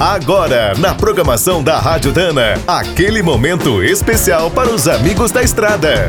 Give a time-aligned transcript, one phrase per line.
[0.00, 6.06] Agora, na programação da Rádio Dana, aquele momento especial para os amigos da estrada.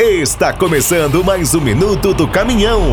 [0.00, 2.90] Está começando mais um minuto do caminhão.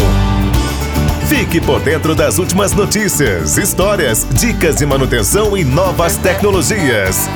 [1.28, 7.28] Fique por dentro das últimas notícias, histórias, dicas de manutenção e novas tecnologias.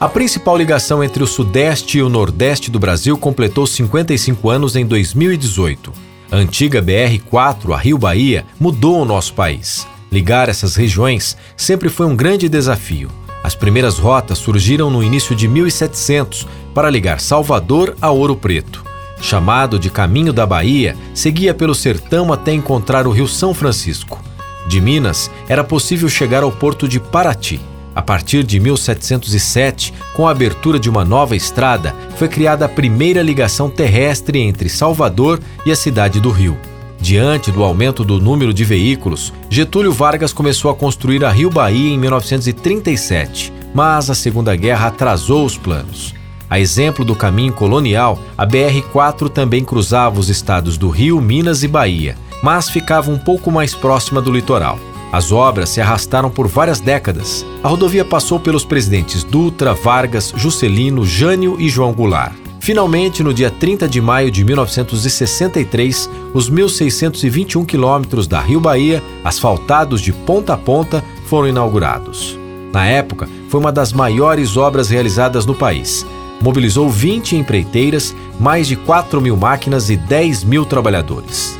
[0.00, 4.84] A principal ligação entre o Sudeste e o Nordeste do Brasil completou 55 anos em
[4.84, 6.09] 2018.
[6.30, 9.84] A antiga BR-4, a Rio Bahia, mudou o nosso país.
[10.12, 13.10] Ligar essas regiões sempre foi um grande desafio.
[13.42, 18.84] As primeiras rotas surgiram no início de 1700 para ligar Salvador a Ouro Preto.
[19.20, 24.22] Chamado de Caminho da Bahia, seguia pelo sertão até encontrar o Rio São Francisco.
[24.68, 27.60] De Minas, era possível chegar ao porto de Paraty.
[27.94, 33.22] A partir de 1707, com a abertura de uma nova estrada, foi criada a primeira
[33.22, 36.56] ligação terrestre entre Salvador e a cidade do Rio.
[37.00, 41.94] Diante do aumento do número de veículos, Getúlio Vargas começou a construir a Rio Bahia
[41.94, 46.14] em 1937, mas a Segunda Guerra atrasou os planos.
[46.48, 51.68] A exemplo do caminho colonial, a BR-4 também cruzava os estados do Rio, Minas e
[51.68, 54.78] Bahia, mas ficava um pouco mais próxima do litoral.
[55.12, 57.44] As obras se arrastaram por várias décadas.
[57.64, 62.34] A rodovia passou pelos presidentes Dutra, Vargas, Juscelino, Jânio e João Goulart.
[62.60, 70.00] Finalmente, no dia 30 de maio de 1963, os 1.621 quilômetros da Rio Bahia, asfaltados
[70.00, 72.38] de ponta a ponta, foram inaugurados.
[72.72, 76.06] Na época, foi uma das maiores obras realizadas no país.
[76.40, 81.59] Mobilizou 20 empreiteiras, mais de 4 mil máquinas e 10 mil trabalhadores.